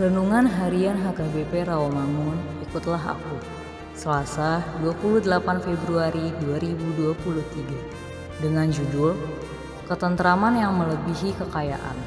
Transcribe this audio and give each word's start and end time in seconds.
Renungan 0.00 0.48
Harian 0.48 0.96
HKBP 0.96 1.68
Rawamangun, 1.68 2.40
ikutlah 2.64 3.20
aku. 3.20 3.36
Selasa, 3.92 4.64
28 4.80 5.28
Februari 5.60 6.32
2023. 6.40 8.40
Dengan 8.40 8.72
judul 8.72 9.12
Ketentraman 9.84 10.56
yang 10.56 10.72
melebihi 10.80 11.36
kekayaan. 11.36 12.00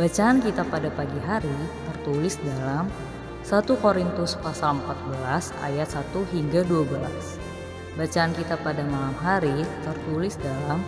Bacaan 0.00 0.40
kita 0.40 0.64
pada 0.64 0.88
pagi 0.96 1.20
hari 1.20 1.52
tertulis 1.92 2.40
dalam 2.40 2.88
1 3.44 3.68
Korintus 3.76 4.40
pasal 4.40 4.80
14 4.80 5.52
ayat 5.68 5.92
1 5.92 6.24
hingga 6.32 6.64
12. 6.64 8.00
Bacaan 8.00 8.32
kita 8.32 8.56
pada 8.56 8.80
malam 8.88 9.12
hari 9.20 9.68
tertulis 9.84 10.40
dalam 10.40 10.80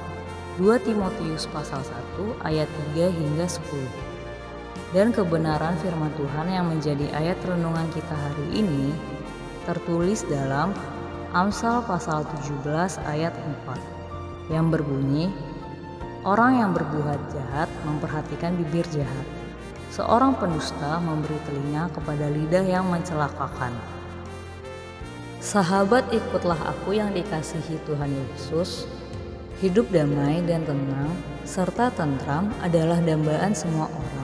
2 0.56 0.80
Timotius 0.80 1.44
pasal 1.52 1.84
1 2.16 2.40
ayat 2.40 2.72
3 2.96 3.12
hingga 3.12 3.44
10 3.44 4.13
dan 4.94 5.10
kebenaran 5.10 5.74
firman 5.82 6.14
Tuhan 6.14 6.46
yang 6.54 6.70
menjadi 6.70 7.10
ayat 7.18 7.36
renungan 7.42 7.90
kita 7.90 8.14
hari 8.14 8.62
ini 8.62 8.94
tertulis 9.66 10.22
dalam 10.30 10.70
Amsal 11.34 11.82
pasal 11.82 12.22
17 12.46 12.62
ayat 13.10 13.34
4 13.66 14.54
yang 14.54 14.70
berbunyi 14.70 15.34
Orang 16.24 16.56
yang 16.56 16.72
berbuat 16.72 17.20
jahat 17.36 17.68
memperhatikan 17.84 18.56
bibir 18.56 18.88
jahat. 18.88 19.26
Seorang 19.92 20.32
pendusta 20.40 20.96
memberi 20.96 21.36
telinga 21.44 21.92
kepada 21.92 22.32
lidah 22.32 22.64
yang 22.64 22.88
mencelakakan. 22.88 23.76
Sahabat 25.44 26.08
ikutlah 26.16 26.56
aku 26.56 26.96
yang 26.96 27.12
dikasihi 27.12 27.76
Tuhan 27.84 28.08
Yesus. 28.08 28.88
Hidup 29.60 29.92
damai 29.92 30.40
dan 30.48 30.64
tenang 30.64 31.12
serta 31.44 31.92
tentram 31.92 32.48
adalah 32.64 33.04
dambaan 33.04 33.52
semua 33.52 33.92
orang 33.92 34.23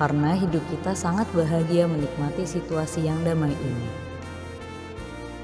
karena 0.00 0.32
hidup 0.32 0.64
kita 0.72 0.96
sangat 0.96 1.28
bahagia 1.36 1.84
menikmati 1.84 2.48
situasi 2.48 3.04
yang 3.04 3.20
damai 3.20 3.52
ini. 3.52 3.88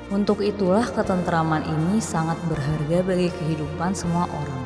Untuk 0.09 0.41
itulah 0.41 0.89
ketentraman 0.89 1.61
ini 1.69 2.01
sangat 2.01 2.41
berharga 2.49 3.05
bagi 3.05 3.29
kehidupan 3.29 3.93
semua 3.93 4.25
orang. 4.25 4.65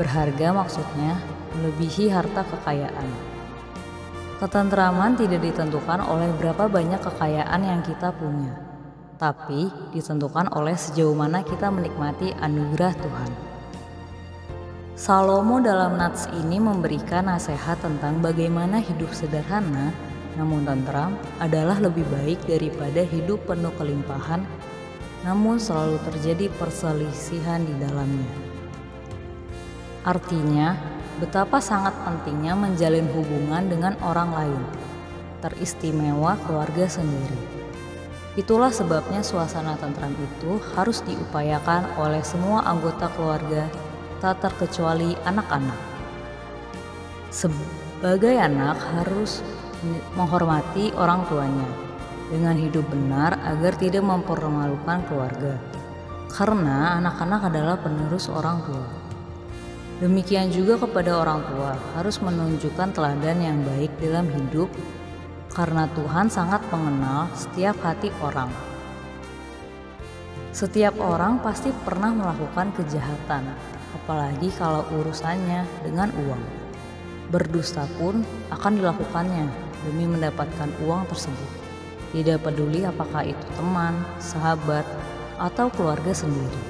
Berharga 0.00 0.56
maksudnya 0.56 1.20
melebihi 1.52 2.08
harta 2.08 2.48
kekayaan. 2.48 3.08
Ketentraman 4.40 5.20
tidak 5.20 5.52
ditentukan 5.52 6.00
oleh 6.00 6.32
berapa 6.40 6.64
banyak 6.64 7.04
kekayaan 7.04 7.60
yang 7.60 7.84
kita 7.84 8.08
punya, 8.16 8.56
tapi 9.20 9.68
ditentukan 9.92 10.48
oleh 10.56 10.74
sejauh 10.80 11.12
mana 11.12 11.44
kita 11.44 11.68
menikmati 11.68 12.32
anugerah 12.40 12.94
Tuhan. 12.96 13.53
Salomo 14.94 15.58
dalam 15.58 15.98
nats 15.98 16.30
ini 16.38 16.62
memberikan 16.62 17.26
nasihat 17.26 17.82
tentang 17.82 18.22
bagaimana 18.22 18.78
hidup 18.78 19.10
sederhana 19.10 19.90
namun 20.38 20.62
tentram 20.62 21.18
adalah 21.42 21.82
lebih 21.82 22.06
baik 22.14 22.38
daripada 22.46 23.02
hidup 23.02 23.42
penuh 23.42 23.74
kelimpahan 23.74 24.46
namun 25.26 25.58
selalu 25.58 25.98
terjadi 26.06 26.46
perselisihan 26.62 27.66
di 27.66 27.74
dalamnya. 27.74 28.30
Artinya, 30.06 30.78
betapa 31.18 31.58
sangat 31.58 31.98
pentingnya 32.06 32.54
menjalin 32.54 33.10
hubungan 33.18 33.66
dengan 33.66 33.98
orang 33.98 34.30
lain, 34.30 34.62
teristimewa 35.42 36.38
keluarga 36.46 36.86
sendiri. 36.86 37.66
Itulah 38.38 38.70
sebabnya 38.70 39.26
suasana 39.26 39.74
tentram 39.74 40.14
itu 40.14 40.62
harus 40.78 41.02
diupayakan 41.02 41.98
oleh 41.98 42.22
semua 42.22 42.62
anggota 42.62 43.10
keluarga 43.10 43.66
tak 44.24 44.40
terkecuali 44.40 45.12
anak-anak. 45.28 45.76
Sebagai 47.28 48.40
anak 48.40 48.80
harus 48.96 49.44
menghormati 50.16 50.96
orang 50.96 51.28
tuanya 51.28 51.68
dengan 52.32 52.56
hidup 52.56 52.88
benar 52.88 53.36
agar 53.44 53.76
tidak 53.76 54.00
mempermalukan 54.00 55.04
keluarga. 55.04 55.60
Karena 56.32 56.96
anak-anak 57.04 57.52
adalah 57.52 57.76
penerus 57.76 58.32
orang 58.32 58.64
tua. 58.64 58.88
Demikian 60.00 60.48
juga 60.48 60.80
kepada 60.80 61.20
orang 61.20 61.44
tua 61.44 61.76
harus 61.92 62.16
menunjukkan 62.24 62.96
teladan 62.96 63.38
yang 63.44 63.60
baik 63.60 63.92
dalam 64.00 64.24
hidup 64.32 64.72
karena 65.52 65.84
Tuhan 65.92 66.32
sangat 66.32 66.64
mengenal 66.72 67.28
setiap 67.36 67.76
hati 67.84 68.08
orang. 68.24 68.48
Setiap 70.50 70.96
orang 70.98 71.42
pasti 71.44 71.70
pernah 71.86 72.10
melakukan 72.14 72.74
kejahatan, 72.74 73.73
apalagi 73.94 74.50
kalau 74.58 74.82
urusannya 75.00 75.62
dengan 75.86 76.10
uang. 76.26 76.42
Berdusta 77.30 77.86
pun 77.96 78.26
akan 78.52 78.72
dilakukannya 78.78 79.46
demi 79.86 80.04
mendapatkan 80.10 80.70
uang 80.84 81.08
tersebut. 81.08 81.50
Tidak 82.14 82.38
peduli 82.42 82.86
apakah 82.86 83.26
itu 83.26 83.46
teman, 83.58 83.98
sahabat, 84.22 84.86
atau 85.38 85.66
keluarga 85.72 86.14
sendiri. 86.14 86.62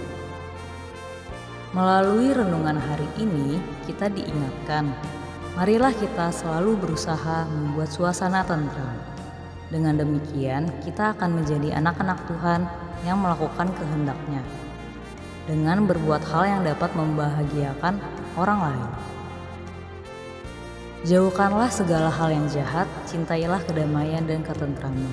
Melalui 1.77 2.33
renungan 2.33 2.79
hari 2.79 3.09
ini, 3.21 3.61
kita 3.85 4.09
diingatkan, 4.09 4.95
marilah 5.59 5.93
kita 5.93 6.33
selalu 6.33 6.79
berusaha 6.81 7.45
membuat 7.51 7.91
suasana 7.93 8.47
tentram. 8.47 8.97
Dengan 9.69 10.01
demikian, 10.01 10.71
kita 10.87 11.19
akan 11.19 11.43
menjadi 11.43 11.77
anak-anak 11.77 12.25
Tuhan 12.31 12.65
yang 13.05 13.21
melakukan 13.21 13.69
kehendaknya 13.75 14.64
dengan 15.45 15.85
berbuat 15.85 16.25
hal 16.29 16.45
yang 16.49 16.63
dapat 16.65 16.91
membahagiakan 16.97 18.01
orang 18.37 18.61
lain. 18.71 18.91
Jauhkanlah 21.05 21.69
segala 21.69 22.09
hal 22.09 22.33
yang 22.33 22.49
jahat, 22.49 22.89
cintailah 23.05 23.61
kedamaian 23.69 24.25
dan 24.25 24.41
ketentraman. 24.41 25.13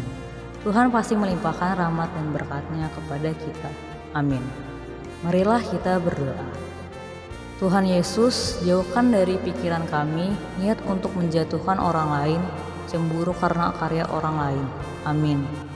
Tuhan 0.63 0.88
pasti 0.88 1.19
melimpahkan 1.19 1.75
rahmat 1.75 2.07
dan 2.16 2.31
berkatnya 2.31 2.88
kepada 2.95 3.36
kita. 3.36 3.69
Amin. 4.16 4.44
Marilah 5.25 5.60
kita 5.60 6.00
berdoa. 6.00 6.48
Tuhan 7.60 7.86
Yesus, 7.86 8.63
jauhkan 8.66 9.12
dari 9.12 9.38
pikiran 9.38 9.86
kami 9.86 10.33
niat 10.63 10.80
untuk 10.88 11.13
menjatuhkan 11.13 11.78
orang 11.78 12.10
lain, 12.10 12.42
cemburu 12.89 13.36
karena 13.36 13.69
karya 13.75 14.07
orang 14.10 14.36
lain. 14.39 14.66
Amin. 15.06 15.70